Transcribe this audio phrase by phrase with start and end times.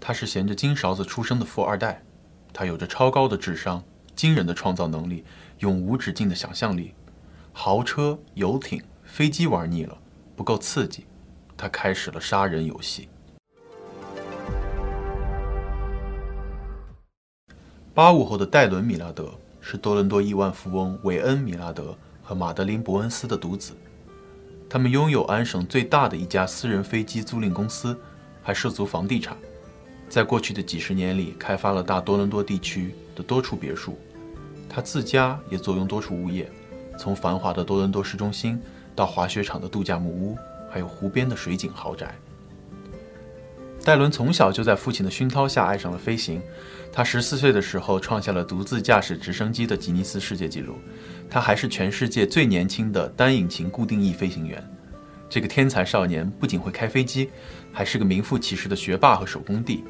[0.00, 2.02] 他是衔着金勺子出生的富二代，
[2.52, 3.82] 他有着超高的智商、
[4.14, 5.24] 惊人的创造能力、
[5.58, 6.94] 永无止境的想象力。
[7.52, 9.98] 豪车、游艇、飞机玩腻了，
[10.36, 11.04] 不够刺激，
[11.56, 13.08] 他开始了杀人游戏。
[17.92, 23.72] 八五后的戴伦·米拉德是多伦多亿万富翁韦恩·米拉德和马德琳·伯恩斯的独子，
[24.70, 27.98] 他们拥有安省最大的一家私人飞机租赁公司，
[28.40, 29.36] 还涉足房地产。
[30.08, 33.98] 在过去的几十年里，开发了大多伦多地区的多处别墅。
[34.68, 36.50] 他自家也坐拥多处物业，
[36.98, 38.60] 从繁华的多伦多市中心
[38.94, 40.36] 到滑雪场的度假木屋，
[40.70, 42.14] 还有湖边的水景豪宅。
[43.84, 46.42] 戴伦从小就在父亲的熏陶下爱上了飞行。
[46.92, 50.76] 他十四岁的时候创下了独自驾驶直升机的吉尼斯世界纪录。
[51.30, 54.62] 他还是全世界最年轻的单引擎固定翼飞行员。
[55.30, 57.30] 这个天才少年不仅会开飞机，
[57.72, 59.84] 还是个名副其实的学霸和手工弟。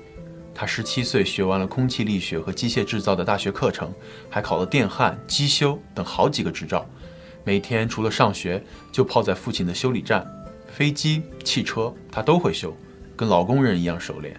[0.61, 3.95] 他十七岁学完了空气力学和机械制造的大学课程，
[4.29, 6.85] 还考了电焊、机修等好几个执照。
[7.45, 8.61] 每天除了上学，
[8.91, 10.27] 就泡在父亲的修理站，
[10.67, 12.77] 飞机、汽车他都会修，
[13.17, 14.37] 跟老工人一样熟练。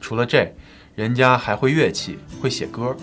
[0.00, 0.48] 除了这，
[0.94, 2.96] 人家还会乐器，会写歌。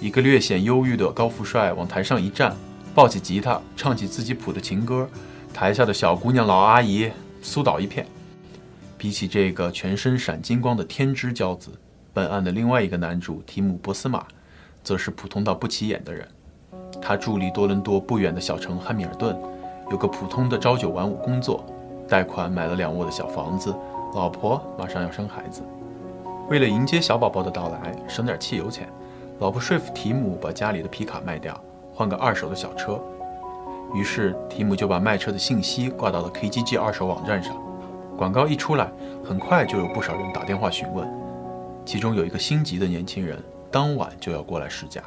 [0.00, 2.56] 一个略显忧郁的高富帅往台上一站，
[2.92, 5.08] 抱起吉他，唱起自己谱的情歌，
[5.54, 7.08] 台下的小姑娘、老阿姨
[7.40, 8.04] 苏倒一片。
[8.98, 11.70] 比起这个全身闪金光的天之骄子。
[12.20, 14.26] 本案的另外一个男主提姆·波斯马，
[14.84, 16.28] 则是普通到不起眼的人。
[17.00, 19.34] 他住离多伦多不远的小城汉密尔顿，
[19.90, 21.64] 有个普通的朝九晚五工作，
[22.06, 23.74] 贷款买了两卧的小房子，
[24.14, 25.62] 老婆马上要生孩子。
[26.50, 28.86] 为了迎接小宝宝的到来，省点汽油钱，
[29.38, 31.58] 老婆说服提姆把家里的皮卡卖掉，
[31.94, 33.00] 换个二手的小车。
[33.94, 37.56] 于是提姆就把卖车的信息挂到了 KGG 二手网站上。
[38.18, 38.92] 广告一出来，
[39.24, 41.19] 很快就有不少人打电话询问。
[41.84, 45.02] 其中有一个心急的年轻人，当晚就要过来试驾。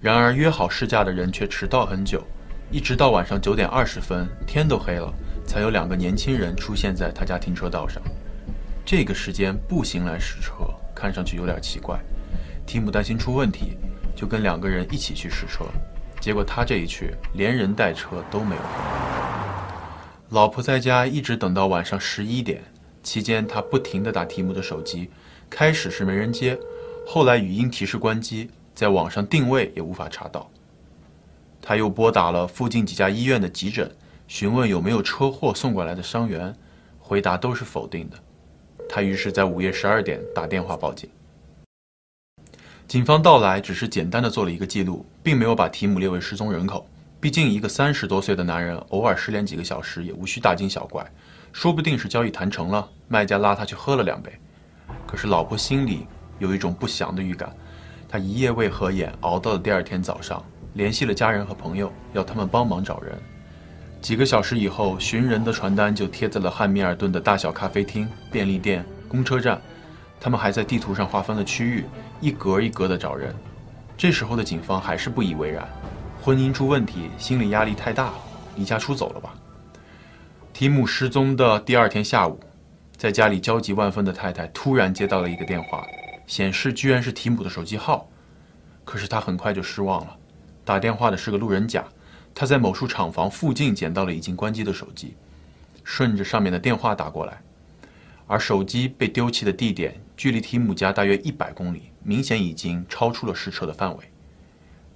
[0.00, 2.22] 然而约好试驾的人却迟到很久，
[2.70, 5.12] 一直到晚上九点二十分，天都黑了，
[5.46, 8.02] 才有两个年轻人出现在他家停车道上。
[8.84, 10.52] 这个时间步行来试车，
[10.94, 11.98] 看上去有点奇怪。
[12.66, 13.76] 提姆担心出问题，
[14.14, 15.64] 就跟两个人一起去试车。
[16.20, 18.62] 结果他这一去，连人带车都没有。
[20.30, 22.62] 老婆在家一直等到晚上十一点，
[23.02, 25.10] 期间他不停地打提姆的手机。
[25.48, 26.58] 开始是没人接，
[27.06, 30.50] 后来语音提示关机，在网上定位也无法查到。
[31.62, 33.90] 他又拨打了附近几家医院的急诊，
[34.28, 36.54] 询问有没有车祸送过来的伤员，
[36.98, 38.16] 回答都是否定的。
[38.88, 41.08] 他于是，在午夜十二点打电话报警。
[42.86, 46.86] 警方到来只是简单的做了一个记录，并没有把提姆列为失踪人口。
[47.18, 51.04] 毕竟，一个三十多岁的男人偶尔失联几个小时也无需大惊小怪，
[51.52, 54.30] 说不定是交易谈成了，卖家拉他去喝了两杯。
[55.06, 56.06] 可是老婆心里
[56.38, 57.54] 有一种不祥的预感，
[58.08, 63.18] 她一夜未合眼，熬到了第二天早上，联系了家人和朋友，要他们帮忙找人。
[64.02, 69.60] 几个小时以后，寻人的传单就贴在了汉密尔顿的大小咖啡厅、便利店、公车站，
[70.20, 71.84] 他们还在地图上划分了区域，
[72.20, 73.34] 一格一格的找人。
[73.96, 75.66] 这时候的警方还是不以为然，
[76.22, 78.12] 婚姻出问题，心理压力太大，
[78.54, 79.34] 离家出走了吧？
[80.52, 82.38] 提姆失踪的第二天下午。
[82.96, 85.86] 在家里焦急万分的太太突然接到了一个电话，
[86.26, 88.08] 显示居然是提姆的手机号。
[88.84, 90.16] 可是她很快就失望了，
[90.64, 91.84] 打电话的是个路人甲，
[92.34, 95.14] 他在某处厂房附近捡到了已经关机的手机，
[95.84, 97.40] 顺着上面的电话打过来，
[98.26, 104.04] 而手机被丢弃的地点距离提姆家大约一百公里，明显已经超出了试车的范围。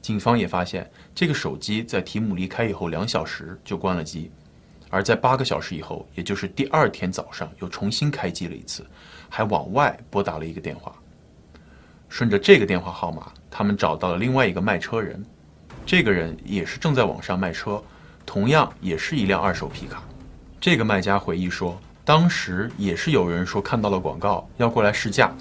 [0.01, 4.31] 警方也发现，这个手机在提姆离开以后两小时就关了机。
[4.91, 8.85] 而在八个小时以后，也就是第二天早上，又重新开机了一次，
[9.29, 10.93] 还往外拨打了一个电话。
[12.09, 15.25] 顺着这个电话号码，他们找到了另外一个卖车人，
[15.87, 17.81] 这个人也是正在网上卖车，
[18.27, 20.03] 同样也是一辆二手皮卡。
[20.61, 25.33] 这个卖家回忆说，当时也是有人说看到了广告要过来试驾，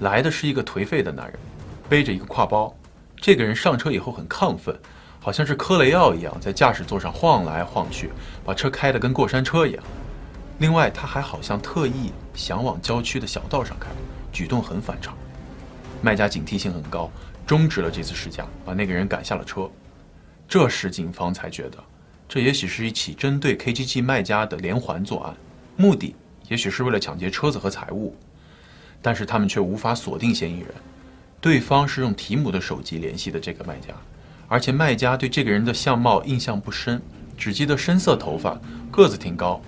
[0.00, 1.38] 来的是一个颓废的男人，
[1.90, 2.74] 背着一个挎包。
[3.16, 4.74] 这个人上车以后很亢奋。
[5.24, 8.10] 好像是嗑了药一样，在驾驶座上晃来晃去，
[8.44, 9.82] 把车开得跟过山车一样。
[10.58, 13.88] 另外，他还好像特意想往郊区的小道上开，
[14.30, 15.16] 举动很反常。
[16.02, 17.10] 卖家警惕性很高，
[17.46, 19.66] 终止了这次试驾，把那个人赶下了车。
[20.46, 21.78] 这时，警方才觉得，
[22.28, 25.34] 这也许是一起针对 KGG 卖家的连环作案，
[25.74, 26.14] 目的
[26.50, 28.14] 也许是为了抢劫车子和财物。
[29.00, 30.68] 但是他们却无法锁定嫌疑人，
[31.40, 33.94] 对方是用提姆的手机联系的这个卖家。
[34.48, 37.00] 而且卖家对这个人的相貌印象不深，
[37.36, 38.60] 只记得深色头发，
[38.90, 39.60] 个子挺高。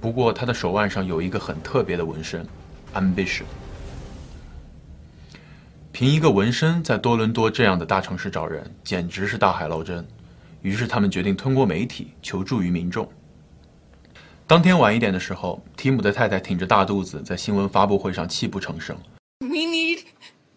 [0.00, 2.46] 不过他的手腕上有一个很特别的纹身
[2.94, 3.42] ，ambition。
[5.90, 10.06] 凭一个纹身在多伦多这样的大城市找人，简直是大海捞针。
[10.62, 13.10] 于是他们决定通过媒体求助于民众。
[14.46, 18.96] 当天晚一点的时候，提姆的太太挺着大肚子在新闻发布会上泣不成声。
[19.40, 20.00] We need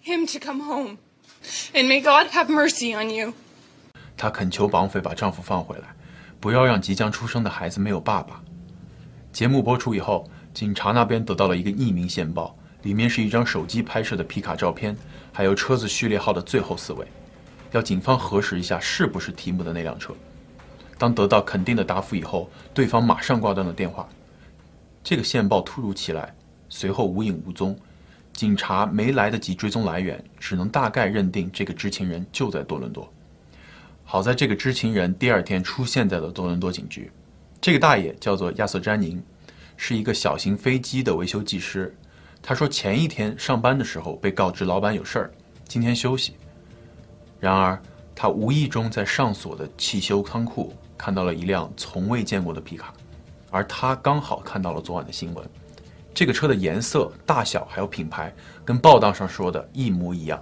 [0.03, 0.97] him to come home,
[1.73, 3.33] and may God have mercy on you.
[4.21, 5.85] 她恳求绑匪把丈夫放回来，
[6.39, 8.39] 不要让即将出生的孩子没有爸爸。
[9.33, 14.95] 节目播出以后，警察那边得到了一个匿名线报，里面是一张手机拍摄的皮卡照片。
[15.33, 17.07] 还有车子序列号的最后四位，
[17.71, 20.13] 要警方核实一下是不是提姆的那辆车。
[20.99, 24.07] 当得到肯定的答复以后，对方马上挂断了电话。
[25.03, 26.31] 这个线报突如其来，
[26.69, 27.75] 随后无影无踪，
[28.33, 33.11] 警察没来得及追踪来源，只能大概认定这个知情人就在多伦多。
[34.11, 37.09] 好在这个知情人第二天出现在了多伦多警局。
[37.61, 39.23] 这个大爷叫做亚瑟·詹宁，
[39.77, 41.95] 是一个小型飞机的维修技师。
[42.41, 45.31] 他说，前一天上班的时候被告知老板有事儿，
[45.65, 46.35] 今天休息。
[47.39, 47.81] 然而，
[48.13, 52.93] 他无意中在上锁的汽修仓库看到了一辆从未见过的皮卡，
[53.49, 55.49] 而他刚好看到了昨晚的新闻。
[56.13, 58.35] 这个车的颜色、大小还有品牌，
[58.65, 60.37] 跟报道上说的一模一样。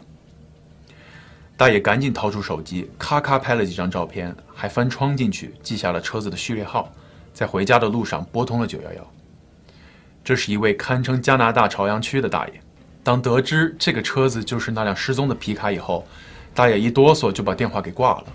[1.60, 6.90] 大爷赶紧掏出手机，咔咔拍了几张照片，还翻窗进去记下了车子的序列号，
[7.34, 9.06] 在回家的路上拨通了九幺幺。
[10.24, 12.54] 这是一位堪称加拿大朝阳区的大爷。
[13.04, 16.08] 当得知这个车子就是那辆失踪的皮卡以后，
[16.56, 18.28] 大爷一哆嗦就把电话给挂了，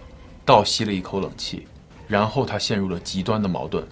[0.44, 1.66] 倒吸了一口冷气，
[2.06, 3.82] 然后他陷入了极端的矛盾，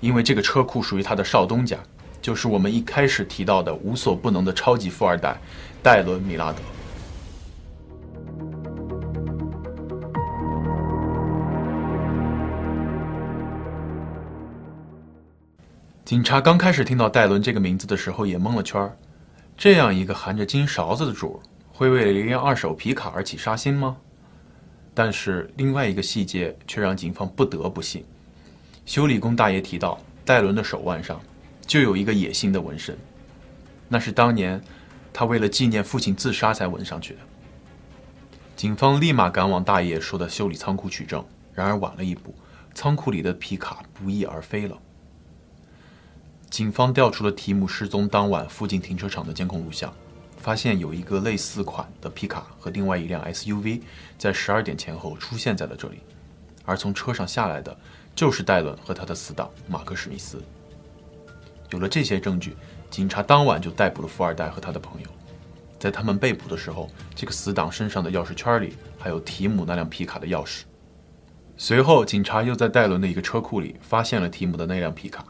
[0.00, 1.76] 因为这个车库属于他的少东家，
[2.22, 5.36] 就是我们一开始提到的无所不能的超级富二代
[5.82, 6.60] 戴伦·米拉德。
[16.12, 18.94] 警察刚开始听到戴伦这个名字的时候也蒙了圈儿，
[19.56, 21.40] 这样一个含着金勺子的主
[21.72, 23.96] 会为了一辆二手皮卡而起杀心吗？
[24.92, 28.04] 但是另外一个细节却让警方不得不信。
[28.84, 31.18] 修理工大爷提到，戴伦的手腕上
[31.66, 32.94] 就有一个野性的纹身，
[33.88, 34.62] 那是当年
[35.14, 37.20] 他为了纪念父亲自杀才纹上去的。
[38.54, 41.24] 警方立马赶往大爷说的修理仓库取证，
[41.54, 42.34] 然而晚了一步，
[42.74, 44.76] 仓库里的皮卡不翼而飞了。
[46.52, 49.90] 警方调出了提姆失踪当晚附近停车场的监控录像，
[50.36, 53.80] 发现有一个类似款的皮卡和另外一辆 SUV
[54.18, 56.00] 在十二点前后出现在了这里，
[56.66, 57.74] 而从车上下来的
[58.14, 60.42] 就是戴伦和他的死党马克·史密斯。
[61.70, 62.54] 有了这些证据，
[62.90, 65.08] 警察当晚就逮捕了富二代和他的朋友。
[65.78, 70.64] 在他们被捕的时候，这个死党身上的钥匙圈里还有提姆那辆皮卡的钥匙。
[71.56, 75.24] 随后，警察又在戴伦的一个车库里发现了提姆的那辆皮卡。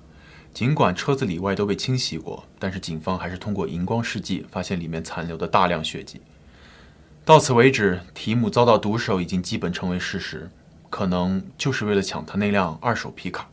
[0.54, 6.20] 尽管车子里外都被清洗过，但是警方还是通过荧光试剂发现里面残留的大量血迹。
[7.25, 10.50] 到此为止，提姆遭到毒手已经基本成为事实，
[10.90, 13.49] 可能就是为了抢他那辆二手皮卡。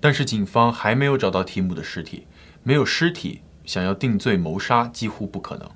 [0.00, 2.26] 但是警方还没有找到提姆的尸体，
[2.62, 5.70] 没有尸体，想要定罪谋杀几乎不可能。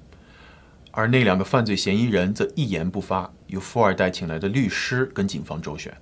[0.91, 5.97] 而那两个犯罪嫌疑人则一言不发，由富二代请来的律师跟警方周旋，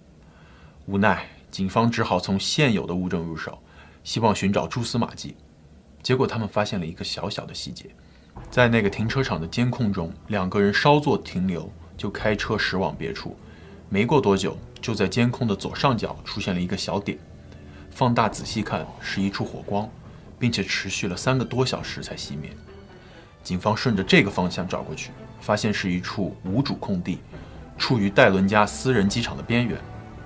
[0.87, 1.28] 无奈。
[1.50, 3.58] 警方只好从现有的物证入手，
[4.05, 5.37] 希望寻找蛛丝马迹。
[6.02, 7.91] 结果他们发现了一个小小的细节，
[8.50, 13.36] 在那个停车场的监控中，两个人稍作停留就开车驶往别处。
[13.89, 17.19] 没过多久，就在监控的左上角出现了一个小点，
[17.91, 19.91] 放大仔细看是一处火光，
[20.39, 22.51] 并且持续了三个多小时才熄灭。
[23.43, 25.10] 警方顺着这个方向找过去，
[25.41, 27.19] 发现是一处无主空地，
[27.77, 29.77] 处于戴伦家私人机场的边缘。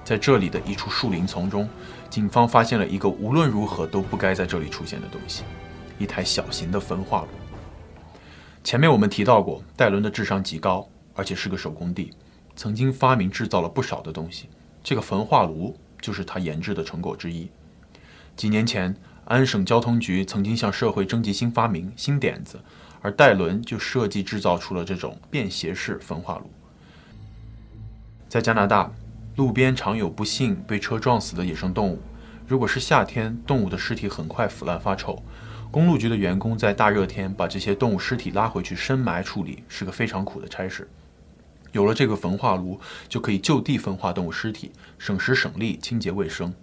[0.04, 1.66] 在这里的一处树林丛中，
[2.10, 5.44] 警方发现了一个无论如何都不该在这里出现的东西——
[5.98, 7.28] 一台小型的焚化炉。
[8.62, 12.12] 前面我们提到过，戴伦的智商极高，而且是个手工弟，
[12.54, 14.50] 曾经发明制造了不少的东西。
[14.82, 17.50] 这个焚化炉就是他研制的成果之一。
[18.36, 18.94] 几年前，
[19.24, 22.60] 安省交通局曾经向社会征集新发明、新点子，
[23.00, 26.50] 而戴伦就设计制造出了这种便携式焚化炉。
[28.28, 28.92] 在加拿大。
[29.36, 31.98] 路边常有不幸被车撞死的野生动物，
[32.46, 35.20] 如果是夏天，动物的尸体很快腐烂发臭。
[35.72, 40.88] 公路局的员工在大热天把这些动物尸体拉回去深埋处理，是个非常苦的差事。
[41.72, 46.54] 有了这个焚化炉，就可以就地焚化动物尸体，省时省力，清洁卫生。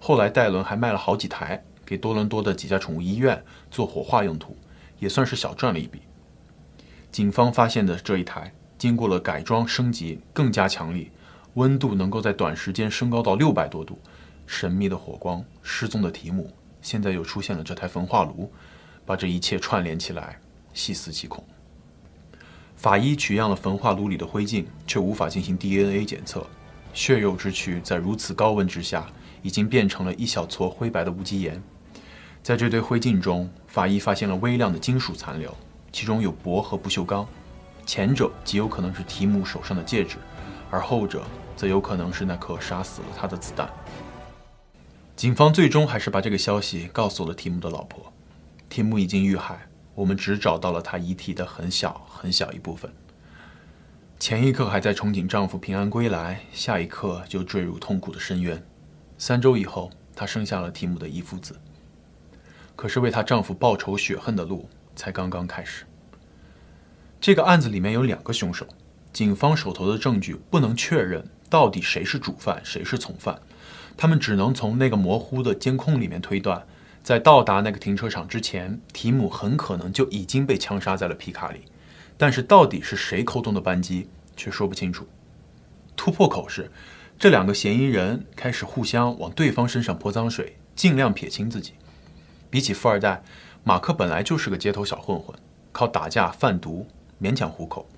[0.00, 3.40] 后来戴伦还卖了好几台，给多伦多的几家宠物医院
[3.70, 4.56] 做火化用途，
[4.98, 6.00] 也算是小赚了一笔。
[7.12, 11.12] 警方发现的这一台，经过了改装升级，更加强力。
[11.54, 13.98] 温度能够在短时间升高到六百多度，
[14.46, 18.50] 神秘的火光，失踪的提姆，现在又出现了这台焚化炉，
[19.04, 20.38] 把这一切串联起来，
[20.72, 21.44] 细思极恐。
[22.76, 26.46] 法医取样了焚化炉里的灰烬，却无法进行 DNA 检测。
[26.94, 29.06] 血肉之躯在如此高温之下，
[29.42, 31.62] 已经变成了一小撮灰白的无机盐。
[32.42, 35.54] 在这堆灰烬中，法医发现了微量的金属残留，
[35.92, 37.26] 其中有铂和不锈钢。
[37.84, 40.16] 前者极有可能是提姆手上的戒指，
[40.70, 41.22] 而后者
[41.60, 43.68] 则有可能是那颗杀死了他的子弹。
[45.14, 48.10] 警方最终还是把这个消息告诉了提姆的老婆。
[48.70, 52.90] 提姆已经遇害，我们只找到了他遗体的很小很小一部分。
[54.18, 58.66] 前一刻还在憧憬丈夫平安归来，下一刻就坠入痛苦的深渊。
[59.18, 61.60] 三周以后，她生下了提姆的一父子。
[62.74, 65.84] 可是为她丈夫报仇雪恨的路才刚刚开始。
[67.20, 68.66] 这个案子里面有两个凶手，
[69.12, 73.40] 警方手头的证据不能确认到底谁是主犯，谁是从犯，
[73.96, 76.64] 他们只能从那个模糊的监控里面推断，
[77.02, 81.62] 在到达那个停车场之前，提姆很可能就已经被枪杀在了皮卡里。
[82.16, 85.08] 但是到底是谁扣动的扳机，却说不清楚。
[85.96, 86.70] 突破口是，
[87.18, 91.72] 这两个嫌疑人开始互相往对方身上泼脏水，尽量撇清自己。
[92.48, 93.22] 比起富二代，
[93.64, 95.34] 马克本来就是个街头小混混，
[95.72, 96.86] 靠打架贩毒
[97.20, 97.88] 勉强糊口。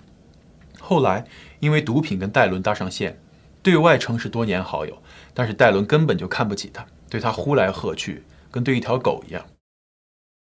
[0.81, 1.25] 后来
[1.61, 3.19] 因为毒品跟戴伦搭上线，
[3.63, 5.01] 对外称是多年好友，
[5.33, 9.45] 但是戴伦根本就看不起他，对他呼来喝去，跟对一条狗一样。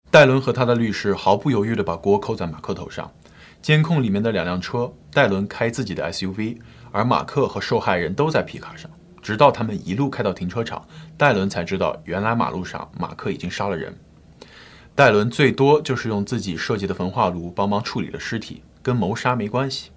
[0.10, 3.12] 戴伦和他的律师毫不犹豫地把锅扣在马克头上。
[3.62, 6.58] 监控里面的两辆车，戴伦开自己的 SUV，
[6.92, 8.90] 而马克和受害人都在皮卡上。
[9.22, 10.84] 直到他们一路开到停车场，
[11.16, 13.96] 戴伦才知道原来马路上马克已经杀了人。
[14.96, 19.92] 戴伦最多就是用自己设计的焚化炉帮忙处理了尸体，跟谋杀没关系。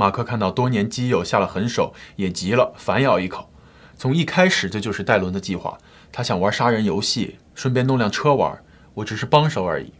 [0.00, 3.50] 马克看到多年基友下了狠手，也急了，反咬一口。
[3.98, 5.76] 从一开始这就是戴伦的计划，
[6.10, 8.64] 他想玩杀人游戏，顺便弄辆车玩，
[8.94, 9.92] 我只是帮手而已。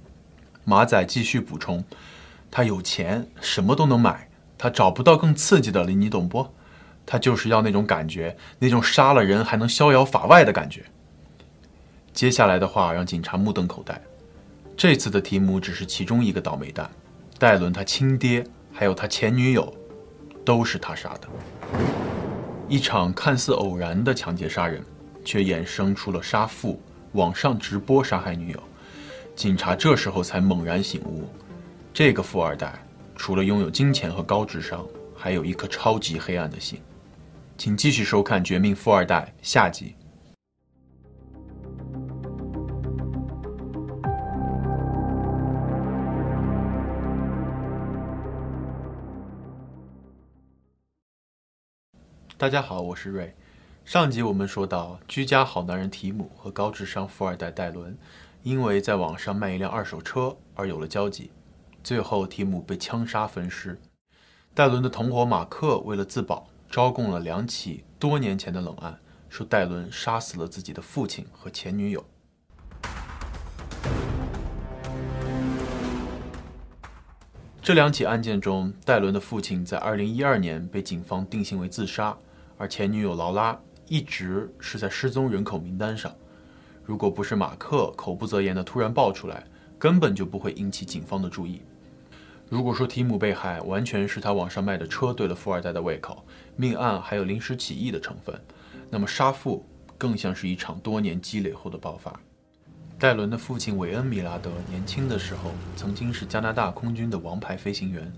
[0.64, 1.85] 马仔继续补充。
[2.50, 4.30] 他有钱，什么都能买。
[4.57, 6.47] 他找不到更刺激的了，你懂不？
[7.04, 10.87] 他就是要那种感觉，那种杀了人还能逍遥法外的感觉。
[12.14, 14.00] 接下来的话让警察目瞪口呆。
[14.78, 16.90] 这次的题目只是其中一个倒霉蛋，
[17.38, 18.42] 戴伦他亲爹
[18.73, 19.75] 还有他前女友，
[20.45, 21.29] 都是他杀的。
[22.69, 24.83] 一场看似偶然的抢劫杀人，
[25.25, 26.81] 却衍生出了杀父、
[27.13, 28.63] 网上直播杀害女友。
[29.35, 31.29] 警察这时候才猛然醒悟。
[31.93, 32.75] 这个富二代
[33.17, 36.81] 除了拥有金钱和高智商，还有一颗超级黑暗的心。
[37.59, 39.95] 请继续收看《绝命富二代》下集。
[52.41, 53.35] 大家好，我是瑞。
[53.85, 57.99] 上集我们说到，居家好男人提姆和高智商富二代戴伦，
[58.43, 61.31] 因为在网上卖一辆二手车而有了交集。
[61.85, 63.79] 最后，提姆被枪杀分尸。
[64.55, 72.03] 戴伦的同伙马克为了自保，招供了两起多年前的冷案，说戴伦杀死了自己的父亲和前女友。
[77.61, 82.17] 这两起案件中，戴伦的父亲在2012年被警方定性为自杀，
[82.61, 86.14] 而前女友劳拉一直是在失踪人口名单上。
[86.85, 89.47] 如果不是马克口不择言的突然爆出来，
[89.79, 91.62] 根本就不会引起警方的注意。
[92.50, 96.23] 如果说提姆被害完全是他网上卖的车对了富二代的胃口，
[96.55, 98.38] 命案还有临时起意的成分，
[98.90, 99.64] 那么杀父
[99.97, 102.14] 更像是一场多年积累后的爆发。
[102.99, 108.12] 戴伦的父亲韦恩·米拉德年轻的时候曾经是加拿大空军的王牌飞行员，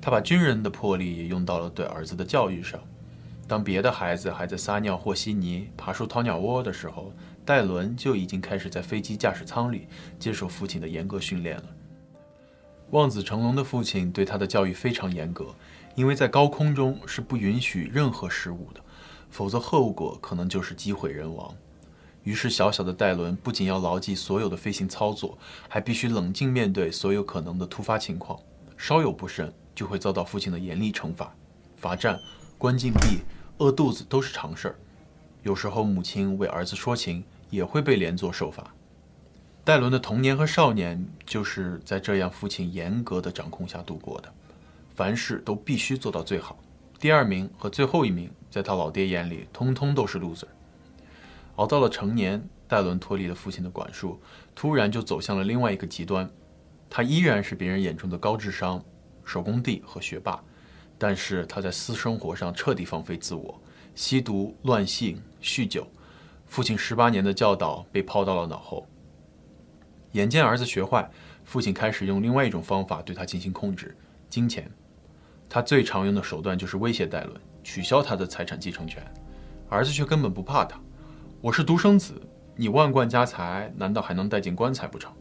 [0.00, 2.80] 他把军人的魄力也用到了对儿子的教育上。
[3.48, 7.12] 当别的孩子还在撒尿和稀泥、爬树掏鸟窝的时候，
[7.44, 9.86] 戴伦就已经开始在飞机驾驶舱里
[10.18, 11.64] 接受父亲的严格训练了。
[12.90, 15.46] 望子成龙的父亲对他的教育非常严格，
[15.94, 18.80] 因为在高空中是不允许任何失误的，
[19.30, 21.54] 否则后果可能就是机毁人亡。
[22.24, 25.38] 于是，小小的戴伦不仅要牢记所有的飞行操作，
[25.68, 28.36] 还必须冷静面对所有可能的突发情况，
[28.76, 31.32] 稍有不慎就会遭到父亲的严厉惩罚，
[31.76, 32.18] 罚站、
[32.58, 33.20] 关禁闭、
[33.58, 34.76] 饿肚子都是常事儿。
[35.42, 38.74] 有时候，母亲为儿子说情，也会被连坐受罚。
[39.64, 44.32] 戴伦的童年和少年就是在这样父亲严格的掌控下度过的，
[44.94, 46.58] 凡事都必须做到最好。
[46.98, 50.46] 第二名和最后一名，在他老爹眼里，通通都是 loser。
[51.56, 54.20] 熬到了成年，戴伦脱离了父亲的管束，
[54.54, 56.28] 突然就走向了另外一个极端。
[56.90, 58.84] 他依然是别人眼中的高智商、
[59.24, 60.42] 手工弟和学霸，
[60.98, 63.60] 但是他在私生活上彻底放飞自我，
[63.94, 65.86] 吸毒、乱性、酗酒，
[66.46, 68.86] 父亲十八年的教导被抛到了脑后。
[70.12, 71.10] 眼见儿子学坏，
[71.44, 73.94] 父亲开始用另外一种方法对他进行控制，
[74.30, 74.70] 金钱。
[75.48, 79.04] 他最常用的手段就是威胁戴伦，取消他的财产继承权。
[79.68, 80.80] 儿子却根本不怕他。
[81.40, 82.20] 我是独生子，
[82.54, 85.12] 你万贯家财难道还能带进棺材不成？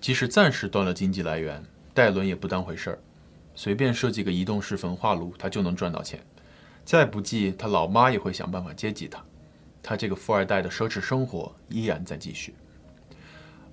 [0.00, 1.62] 即使暂时断了经济来源，
[1.92, 2.98] 戴伦也不当回事儿，
[3.62, 6.18] 随便设计个移动式焚化炉，他就能赚到钱。
[6.82, 9.22] 再不济，他老妈也会想办法接济他。
[9.82, 12.54] 他这个富二代的奢侈生活依然在继续。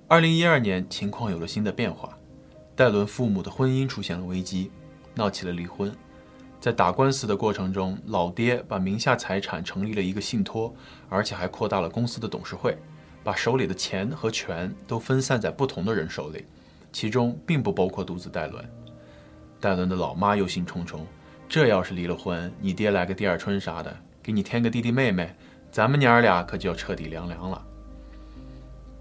[0.06, 2.18] 二零一二年，情况有了新的变化，
[2.76, 4.72] 戴伦父母的婚姻出现了危机，
[5.16, 5.90] 闹起了离婚。
[6.60, 10.76] 在打官司的过程中，老爹把名下财产成立了一个信托，
[11.08, 12.78] 而且还扩大了公司的董事会，
[13.24, 16.44] 把手里的钱和权都分散在不同的人手里，
[16.92, 18.70] 其中并不包括独子戴伦。
[19.60, 21.00] 戴伦的老妈忧心忡忡，
[21.50, 25.34] 这要是离了婚，你爹来个第二春啥的，给你添个弟弟妹妹，
[25.72, 27.62] 咱们娘儿俩可就要彻底凉凉了。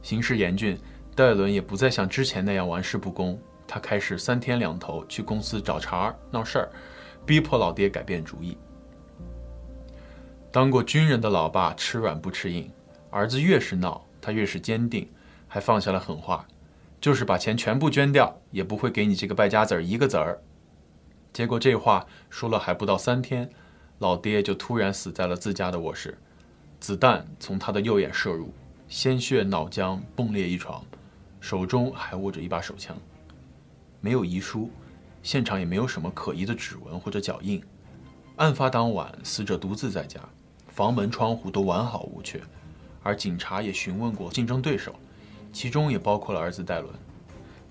[0.02, 0.78] 形势严峻，
[1.14, 6.68] 戴伦也不再像之前那样玩世不恭，他开始三天两头去公司找茬闹事儿。
[7.26, 8.56] 逼迫老爹改变主意。
[10.52, 12.70] 当过军人的老爸吃软不吃硬，
[13.10, 15.10] 儿子越是闹，他越是坚定，
[15.48, 16.46] 还放下了狠话，
[17.00, 20.40] 就是把钱全部捐掉，也不会给你这个败家子儿一个子儿。
[21.36, 23.50] 结果这话说了还不到三天，
[23.98, 26.16] 老爹就突然死在了自家的卧室，
[26.80, 28.54] 子弹从他的右眼射入，
[28.88, 30.82] 鲜血脑浆迸裂一床，
[31.38, 32.96] 手中还握着一把手枪，
[34.00, 34.70] 没有遗书。
[35.22, 37.62] 现场也没有什么可疑的指纹或者脚印。
[38.36, 40.18] 案发当晚，死者独自在家，
[40.68, 42.40] 房门窗户都完好无缺。
[43.02, 44.94] 而警察也询问过竞争对手，
[45.52, 46.94] 其中也包括了儿子戴伦。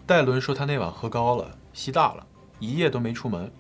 [0.05, 2.27] 戴伦说他那晚喝高了，吸大了，
[2.59, 3.51] 一夜都没出门。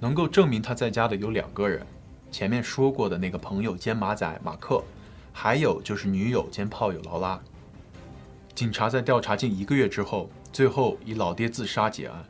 [0.00, 1.84] 能够证明他在家的有两个人：
[2.30, 4.82] 前面说过的那个朋友兼马仔马克，
[5.32, 7.40] 还有就是女友兼炮友劳拉。
[8.54, 12.24] 警察在调查近一个月之后，最后以老爹自杀结案。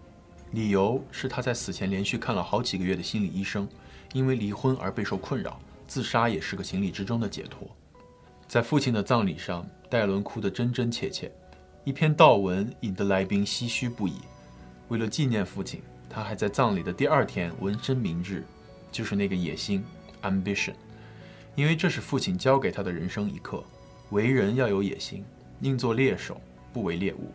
[0.52, 3.68] 理由是他在死前连续看了好几个月的心理医生，
[4.14, 7.68] 因为离婚而备受困扰，自杀也是个情理之中的解脱。
[8.46, 11.30] 在父亲的葬礼上，戴伦哭得真真切切，
[11.84, 14.14] 一篇悼文引得来宾唏嘘不已。
[14.88, 18.44] 为了纪念父亲，他还在葬礼的第二天纹身明志，
[18.90, 19.84] 就是那个野心
[20.22, 20.72] （ambition），
[21.54, 23.62] 因为这是父亲教给他的人生一课：
[24.10, 25.24] 为人要有野心，
[25.58, 26.40] 宁做猎手，
[26.72, 27.30] 不为猎物。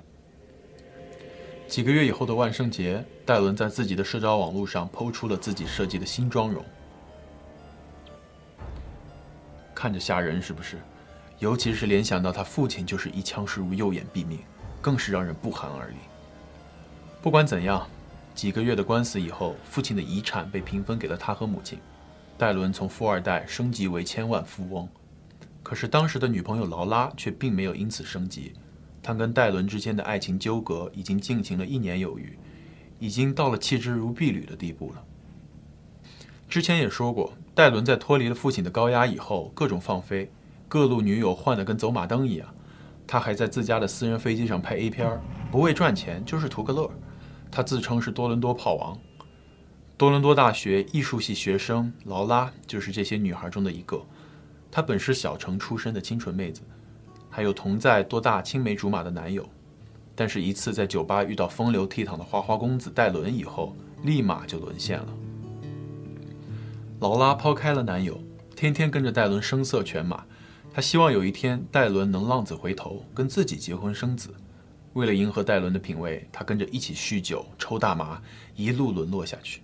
[1.67, 6.63] 几个月以后的万圣节，戴伦在自己的社交网络上抛出了自己设计的新妆容，
[9.75, 10.77] 看着吓人，是不是？
[11.39, 14.39] 尤其是联想到他父亲就是一枪射入右眼毙命，
[14.81, 15.95] 更是让人不寒而栗。
[17.23, 17.87] 不管怎样，
[18.35, 21.79] 几个月的官司以后，父亲的遗产被平分给了他和母亲，
[22.37, 24.85] 戴伦从富二代升级为千万富翁。
[25.63, 28.51] 可是当时的女朋友劳拉却并没有因此升级。
[29.01, 32.37] 他跟戴伦之间的爱情纠葛已经进行了一年有余，
[32.99, 35.01] 已经到了弃之如敝履的地步了。
[36.49, 40.29] 之前也说过，戴伦在脱离了父亲的高压以后，各种放飞，
[40.67, 42.53] 各路女友换得跟走马灯一样。
[43.07, 45.17] 他还在自家的私人飞机上拍 A 片，
[45.49, 46.91] 不为赚钱，就是图个乐。
[47.55, 48.97] 他自称是多伦多炮王。
[49.95, 54.03] 多伦多大学艺术系学生劳拉就是这些女孩中的一个。
[54.71, 56.63] 她本是小城出身的清纯妹子。
[57.29, 59.47] 还有同在多大青梅竹马的男友，
[60.15, 65.07] 但是，一次在酒吧遇到风流倜傥的花花公子戴伦以后，立马就沦陷了。
[67.01, 68.19] 劳拉抛开了男友，
[68.55, 70.23] 天天跟着戴伦声色犬马。
[70.73, 74.33] 她希望有一天戴伦能浪子回头，跟自己结婚生子。
[74.93, 78.21] 为了迎合戴伦的品味，他跟着一起酗酒、抽大麻，
[78.55, 79.61] 一路沦落下去。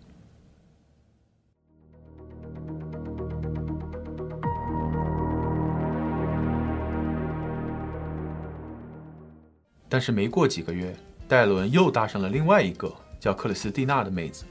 [9.88, 10.96] 但是没过几个月，
[11.28, 14.46] 戴伦又搭上了另外一个叫克里斯蒂娜的妹子，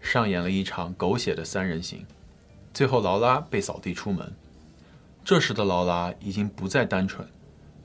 [0.00, 2.04] 上演了一场狗血的三人行。
[2.72, 4.30] 最后，劳拉被扫地出门。
[5.22, 7.26] 这时的劳拉已经不再单纯，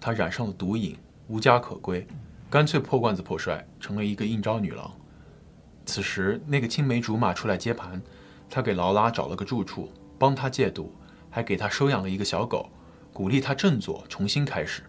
[0.02, 0.98] 她染上了毒瘾，
[1.30, 2.08] 无家可归，
[2.50, 4.92] 干脆破罐子破摔，成了一个应招女郎。
[5.86, 8.02] 此时，那个青梅竹马出来接盘，
[8.50, 10.92] 他给劳拉找了个住处，帮她戒毒，
[11.30, 12.68] 还给她收养了一个小狗，
[13.14, 14.82] 鼓励她振作，重新开始。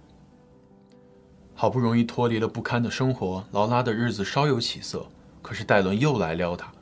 [1.55, 5.07] 好不容易脱离了不堪的生活，劳拉的日子稍有起色。
[5.43, 6.73] 可是戴伦又来撩她，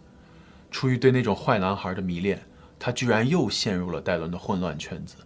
[0.71, 2.41] 出于对那种坏男孩的迷恋，
[2.79, 5.17] 他居然又陷入了戴伦的混乱圈子。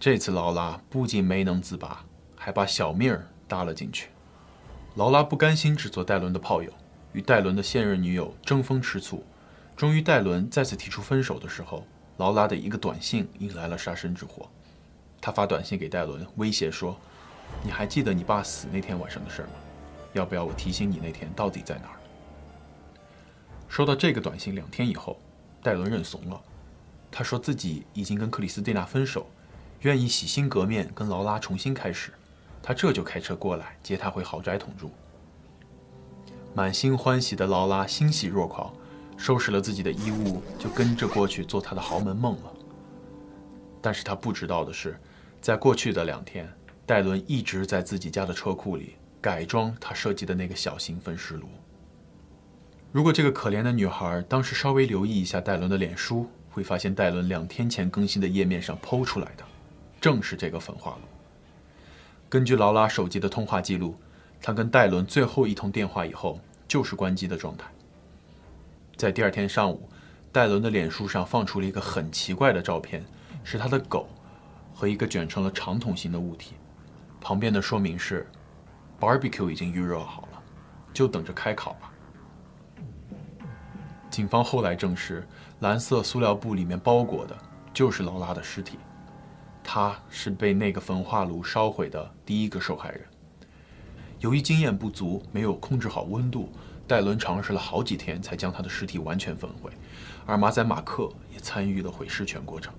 [0.00, 2.02] 这次劳拉不仅没能自拔，
[2.36, 4.10] 还把小命儿搭了进去。
[4.94, 6.70] 劳拉不甘心只做戴伦的炮友，
[7.12, 9.24] 与戴伦的现任女友争风吃醋。
[9.76, 14.48] 终于，戴伦再次提出分手的时候，劳拉的一个短信引来了杀身之祸。
[15.20, 16.96] 他发短信给戴伦，威胁说。
[17.62, 19.50] 你还记得你爸死那天晚上的事吗？
[20.14, 21.96] 要不要我提醒你那天到底在哪儿？
[23.68, 25.20] 收到这个短信两天以后，
[25.62, 26.40] 戴伦认怂了。
[27.10, 29.30] 他说自己已经跟克里斯蒂娜分手，
[29.82, 32.12] 愿意洗心革面跟劳拉重新开始。
[32.66, 34.90] 他这就开车过来接她回豪宅同住。
[36.52, 38.74] 满心欢喜的劳拉欣喜若狂，
[39.16, 42.52] 收拾了自己的衣物，就跟着过去做她的豪门梦了。
[43.80, 44.98] 但是他不知道的是，
[45.40, 46.52] 在过去的两天，
[46.84, 51.46] 戴伦一直在自己家的车库里改装他设计的那个小型分尸炉。
[52.90, 59.44] 如果这个可怜的女孩当时稍微留意一下戴伦的脸书，会发现戴伦两天前更新的页面上剖出来的，
[60.00, 61.15] 正是这个焚化炉。
[62.28, 63.96] 根据劳拉手机的通话记录。
[64.40, 67.66] 她跟戴伦最后一通电话以后，就是关机的状态。
[68.96, 69.88] 在第二天上午，
[70.30, 73.04] 戴伦的脸书上放出了一个很奇怪的照片，
[73.42, 74.08] 是他的狗
[74.74, 76.54] 和一个卷成了长筒形的物体，
[77.20, 78.28] 旁边的说明是
[79.00, 80.42] ：barbecue 已经预热好了，
[80.92, 81.90] 就等着开烤吧。
[84.10, 85.26] 警方后来证实，
[85.60, 87.36] 蓝色塑料布里面包裹的
[87.72, 88.78] 就是劳拉的尸体，
[89.68, 93.04] 他是被那个焚化炉烧毁的第一个受害人。
[94.20, 96.48] 由于经验不足，没有控制好温度，
[96.86, 99.72] 戴伦尝试了好几天才将他的尸体完全焚毁，
[100.24, 102.72] 而马仔马克也参与了毁尸全过程。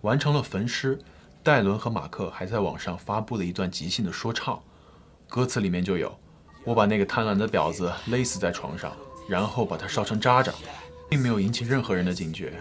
[0.00, 0.98] 完成了焚尸，
[1.42, 4.58] 戴伦和马克还在网上发布了一段即兴的说唱，
[5.28, 6.18] 歌词里面就有
[6.64, 8.96] ：“我把那个贪婪的婊子勒死在床上，
[9.28, 10.52] 然后把他烧成渣渣。”
[11.10, 12.52] 并没有引起任何人的警觉。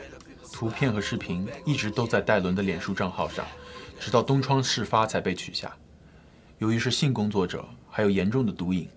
[0.58, 3.46] 图片和视频一直都在戴伦的脸书账号上，
[4.00, 5.72] 直到东窗事发才被取下。
[6.58, 8.90] 由于是性工作者，还有严重的毒瘾，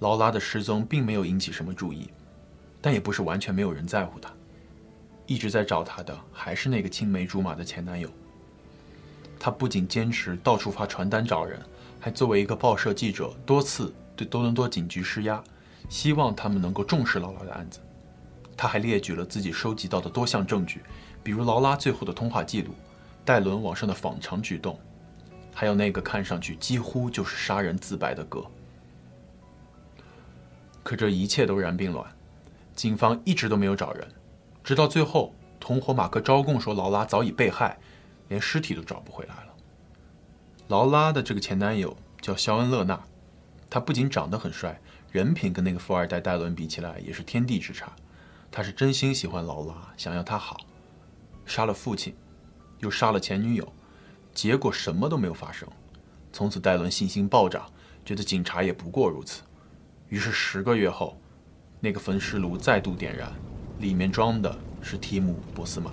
[0.00, 2.10] 劳拉的失踪并没有引起什么注意，
[2.80, 4.28] 但也不是完全没有人在乎她。
[5.24, 8.10] 一直在找她的还是那个青梅竹马的前男友。
[9.38, 11.62] 他不仅坚持到处发传单找人，
[12.00, 15.40] 还作为一个报社记者多次对多伦多警局施压，
[15.88, 17.78] 希望他们能够重视劳拉的案子。
[18.56, 20.82] 他还列举了自己收集到的多项证据，
[21.22, 22.74] 比如劳拉最后的通话记录，
[23.24, 24.78] 戴伦网上的访常举动。
[25.56, 28.44] 还有那个看上去几乎就是杀人自白的歌，
[30.82, 32.04] 可这一切都然并卵，
[32.74, 34.08] 警方一直都没有找人，
[34.64, 37.78] 直到最后，同伙马克招供说劳拉早已被害，
[38.26, 39.54] 连尸体都找不回来了。
[40.66, 43.00] 劳拉的这个前男友叫肖恩·勒纳，
[43.70, 44.80] 他不仅长得很帅，
[45.12, 47.92] 人品跟那个富二代戴伦比起来也是天地之差。
[48.56, 50.56] 他是真心喜欢劳拉，想要她好，
[51.44, 52.14] 杀了父亲，
[52.78, 53.72] 又杀了前女友。
[54.32, 55.68] 结果什么都没有发生，
[56.32, 57.68] 从此戴伦信心暴涨，
[58.04, 59.42] 觉得警察也不过如此。
[60.08, 61.18] 于是十个月后，
[61.80, 63.28] 那个焚尸炉再度点燃，
[63.80, 65.90] 里面装的是提姆·波斯马。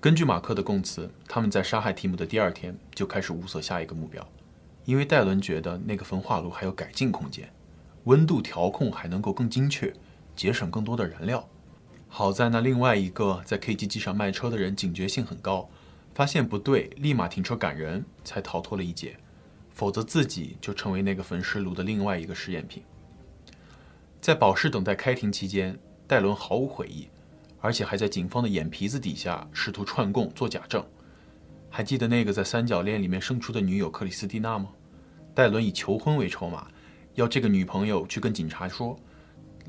[0.00, 4.26] 根据马克的供词，他们在杀害提姆的第二天就开始物色下一个目标，
[4.86, 7.52] 因为戴伦觉得那个焚化炉还有改进空间，
[8.04, 9.94] 温度调控还能够更精确，
[10.40, 11.46] 节省更多的燃料。
[12.08, 15.68] 好在那另外一个在 KGG 上卖车的人警觉性很高。
[16.14, 19.18] 发现不对，立马停车赶人，才逃脱了一劫，
[19.68, 22.82] 否则自己就成为那个焚尸炉的另外一个试验品。
[24.18, 27.06] 在保释等待开庭期间，戴伦毫无悔意，
[27.60, 30.82] 而且还在警方的眼皮子底下试图串供、做假证。
[31.68, 34.70] 还记得那个在三角恋里面胜出的女友克里斯蒂娜吗？
[35.34, 36.66] 戴伦以求婚为筹码，
[37.14, 38.98] 要这个女朋友去跟警察说，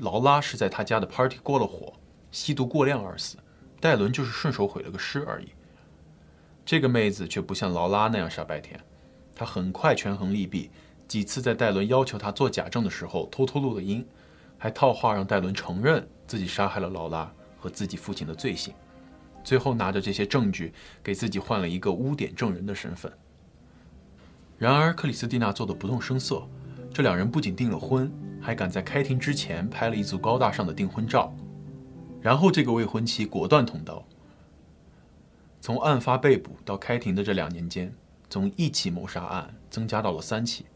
[0.02, 1.92] 劳拉是在他家的 party 过了火，
[2.32, 3.36] 吸毒过量而死，
[3.80, 5.50] 戴伦就是顺手毁了个尸而已。
[6.64, 8.80] 这个妹子却不像劳拉那样傻白甜，
[9.32, 10.72] 她很快权衡利弊，
[11.06, 14.04] 几次在戴伦要求她做假证的时候偷偷录了音，
[14.58, 18.74] 还套话让戴伦承认自己杀害了劳拉和自己父亲的罪行，
[19.44, 23.12] 最后拿着这些证据给自己换了一个污点证人的身份。
[24.58, 26.44] 然而克里斯蒂娜做的不动声色，
[26.94, 31.34] 这两人不仅订了婚，还赶在开庭之前拍了一组高大上的订婚照，
[32.20, 34.04] 然后这个未婚妻果断捅刀。
[35.58, 37.90] 从案发被捕到开庭的这两年间，
[38.28, 40.66] 从一起谋杀案增加到了三起，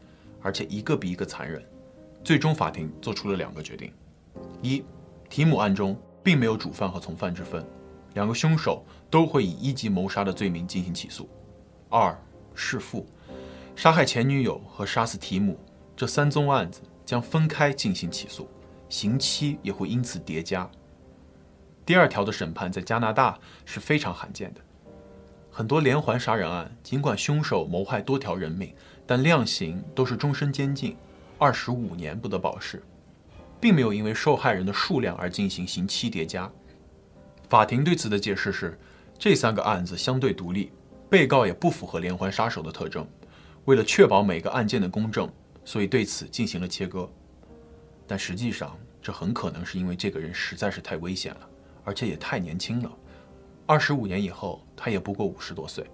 [0.41, 1.63] 而且一个比一个残忍。
[2.23, 3.93] 最终，法庭做出了两个决定：
[4.63, 4.83] 一，
[5.29, 7.63] 提姆案中并没有主犯和从犯之分，
[8.15, 11.25] 两个凶手都会以一级谋杀的罪名进行起诉；
[11.89, 12.19] 二，
[12.55, 13.05] 弑父、
[13.75, 15.59] 杀害前女友和杀死提姆
[15.97, 18.47] 这三宗案子将分开进行起诉，
[18.87, 20.69] 刑期也会因此叠加。
[21.83, 24.61] 第二条的审判在加拿大是非常罕见的。
[25.49, 28.71] 很多连环杀人案，尽管凶手谋害多条人命，
[29.07, 30.95] 但量刑都是终身监禁，
[31.39, 32.83] 二十五年不得保释，
[33.59, 36.47] 并没有因为受害人的数量而进行刑期叠加。
[37.49, 38.77] 法庭对此的解释是，
[39.17, 40.71] 这三个案子相对独立，
[41.09, 43.07] 被告也不符合连环杀手的特征，
[43.65, 45.27] 为了确保每个案件的公正，
[45.67, 47.09] 所以对此进行了切割。
[48.07, 51.49] 但实际上，这很可能是因为这个人实在是太危险了，
[51.83, 52.89] 而且也太年轻了。
[53.65, 55.85] 二十五年以后，他也不过五十多岁，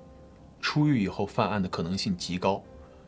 [0.62, 2.64] 出狱以后犯案的可能性极高，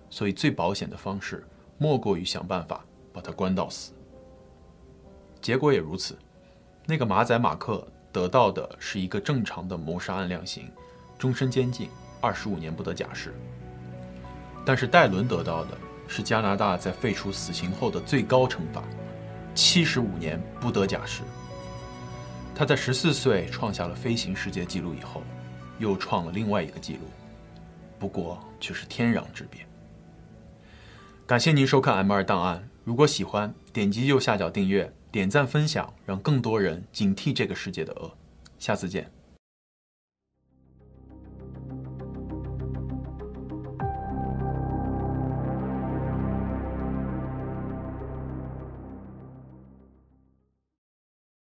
[0.10, 1.46] 所以最保险的方式
[1.78, 3.94] 莫过于想办法把他关到死。
[5.40, 6.18] 结果也如此，
[6.88, 10.72] 那个马仔马克得到的是一个正常的谋杀案量刑，
[11.16, 13.36] 终身监禁，二十五年不得假释。
[14.66, 18.84] 但是戴伦得到的是加拿大在废除死刑后的最高惩罚，
[19.54, 21.22] 七十五年不得假释。
[22.54, 25.22] 他在十四岁创下了飞行世界纪录以后，
[25.80, 27.02] 又创了另外一个纪录，
[28.00, 29.62] 不过却是天壤之别。
[31.26, 34.94] 感谢您收看 M 二档案，如果喜欢，点击右下角订阅。
[35.12, 38.12] 点赞分享，让更多人警惕这个世界的恶。
[38.60, 39.15] 下次见。